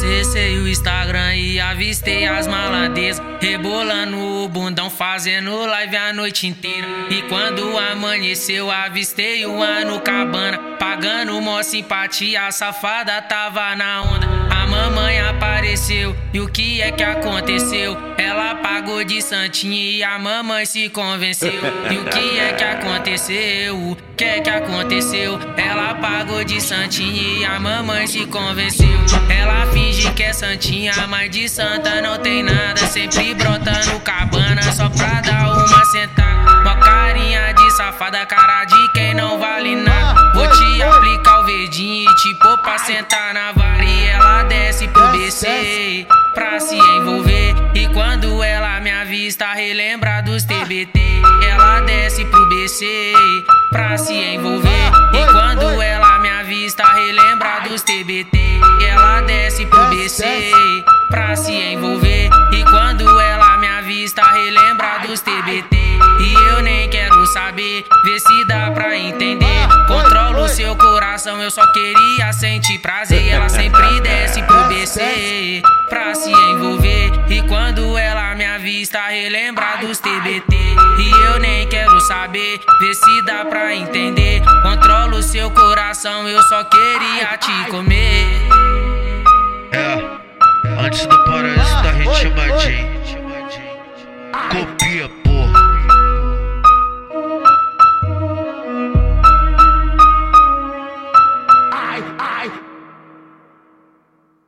do 0.00 0.68
Instagram 0.68 1.34
e 1.34 1.58
avistei 1.58 2.26
as 2.26 2.46
malandezas. 2.46 3.24
Rebolando 3.40 4.16
o 4.16 4.48
bundão, 4.48 4.88
fazendo 4.88 5.66
live 5.66 5.96
a 5.96 6.12
noite 6.12 6.46
inteira. 6.46 6.86
E 7.10 7.22
quando 7.22 7.76
amanheceu, 7.76 8.70
avistei 8.70 9.44
o 9.44 9.60
ano 9.60 10.00
cabana. 10.00 10.58
Pagando 10.78 11.40
mó 11.40 11.62
simpatia, 11.62 12.46
a 12.46 12.52
safada 12.52 13.20
tava 13.22 13.74
na 13.74 14.02
onda. 14.02 14.37
A 14.50 14.66
mamãe 14.66 15.20
apareceu 15.20 16.14
e 16.32 16.40
o 16.40 16.48
que 16.48 16.80
é 16.80 16.90
que 16.90 17.02
aconteceu? 17.02 17.96
Ela 18.16 18.56
pagou 18.56 19.04
de 19.04 19.22
santinha 19.22 19.98
e 19.98 20.02
a 20.02 20.18
mamãe 20.18 20.64
se 20.66 20.88
convenceu. 20.88 21.52
E 21.90 21.96
o 21.96 22.04
que 22.04 22.38
é 22.38 22.52
que 22.52 22.64
aconteceu? 22.64 23.76
O 23.76 23.96
que 24.16 24.24
é 24.24 24.40
que 24.40 24.50
aconteceu? 24.50 25.38
Ela 25.56 25.94
pagou 25.94 26.42
de 26.44 26.60
santinha 26.60 27.40
e 27.40 27.44
a 27.44 27.58
mamãe 27.58 28.06
se 28.06 28.26
convenceu. 28.26 28.88
Ela 29.28 29.66
finge 29.72 30.10
que 30.12 30.22
é 30.22 30.32
santinha, 30.32 30.92
mas 31.08 31.30
de 31.30 31.48
santa 31.48 32.00
não 32.00 32.18
tem 32.18 32.42
nada. 32.42 32.78
Sempre 32.86 33.34
brota 33.34 33.72
no 33.86 34.00
cabana 34.00 34.62
só 34.72 34.88
pra 34.88 35.20
dar 35.20 35.48
uma 35.52 35.84
sentada. 35.86 36.28
Uma 36.62 36.76
carinha 36.76 37.52
de 37.52 37.70
safada, 37.76 38.26
cara 38.26 38.64
de 38.64 38.92
quem 38.92 39.14
não 39.14 39.38
vale 39.38 39.76
nada. 39.76 40.32
Vou 40.34 40.46
te 40.50 40.82
aplicar 40.82 41.40
o 41.40 41.46
verdinho 41.46 42.10
e 42.10 42.14
te 42.16 42.34
pôr 42.40 42.58
pra 42.58 42.78
sentar 42.78 43.32
na 43.32 43.52
vara. 43.52 43.77
Ela 44.18 44.42
desce 44.42 44.88
pro 44.88 45.06
BC 45.12 46.04
pra 46.34 46.58
se 46.58 46.74
envolver. 46.74 47.54
E 47.72 47.86
quando 47.86 48.42
ela 48.42 48.80
me 48.80 48.90
avista, 48.90 49.52
relembra 49.52 50.22
dos 50.22 50.42
TBT. 50.42 51.22
Ela 51.48 51.80
desce 51.82 52.24
pro 52.24 52.48
BC 52.48 53.12
pra 53.70 53.96
se 53.96 54.12
envolver. 54.12 54.90
E 55.14 55.32
quando 55.32 55.80
ela 55.80 56.18
me 56.18 56.30
avista, 56.30 56.82
relembra 56.94 57.60
dos 57.68 57.82
TBT. 57.82 58.60
Ela 58.90 59.20
desce 59.20 59.64
pro 59.66 59.86
BC 59.86 60.52
pra 61.08 61.36
se 61.36 61.52
envolver. 61.52 62.28
E 62.52 62.64
quando 62.64 63.20
ela 63.20 63.56
me 63.58 63.68
avista, 63.68 64.22
relembra 64.32 64.98
dos 65.06 65.20
TBT. 65.20 65.76
E 65.76 66.34
eu 66.50 66.60
nem 66.62 66.90
quero 66.90 67.24
saber, 67.28 67.84
vê 68.04 68.18
se 68.18 68.44
dá 68.48 68.72
pra 68.72 68.98
entender. 68.98 69.37
Eu 71.48 71.52
só 71.52 71.66
queria 71.72 72.30
sentir 72.30 72.78
prazer. 72.78 73.26
Ela 73.26 73.48
sempre 73.48 73.98
desce 74.04 74.42
pro 74.42 74.64
BC 74.64 75.62
pra 75.88 76.14
se 76.14 76.30
envolver. 76.30 77.10
E 77.30 77.40
quando 77.48 77.96
ela 77.96 78.34
me 78.34 78.44
avista, 78.44 79.00
relembra 79.06 79.78
dos 79.80 79.98
TBT. 79.98 80.54
E 80.54 81.10
eu 81.10 81.40
nem 81.40 81.66
quero 81.66 81.98
saber, 82.02 82.60
vê 82.80 82.94
se 82.94 83.22
dá 83.22 83.46
pra 83.46 83.74
entender. 83.74 84.42
Controlo 84.62 85.22
seu 85.22 85.50
coração, 85.50 86.28
eu 86.28 86.42
só 86.42 86.64
queria 86.64 87.38
te 87.38 87.70
comer. 87.70 88.26
É, 89.72 90.84
antes 90.84 91.06
do 91.06 91.24
paraíso 91.24 91.82
da 91.82 91.92
ritmadinha. 91.92 92.88